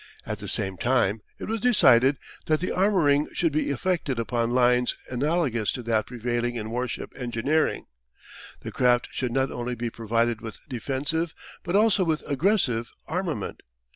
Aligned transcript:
At 0.25 0.39
the 0.39 0.47
same 0.47 0.77
time 0.77 1.21
it 1.37 1.43
was 1.43 1.59
decided 1.61 2.17
that 2.47 2.59
the 2.59 2.71
armouring 2.71 3.27
should 3.33 3.51
be 3.51 3.69
effected 3.69 4.17
upon 4.17 4.49
lines 4.49 4.95
analogous 5.11 5.71
to 5.73 5.83
that 5.83 6.07
prevailing 6.07 6.55
in 6.55 6.71
warship 6.71 7.13
engineering. 7.15 7.85
The 8.61 8.71
craft 8.71 9.09
should 9.11 9.31
not 9.31 9.51
only 9.51 9.75
be 9.75 9.91
provided 9.91 10.41
with 10.41 10.57
defensive 10.67 11.35
but 11.61 11.75
also 11.75 12.03
with 12.03 12.27
aggressive 12.27 12.89
armament. 13.05 13.61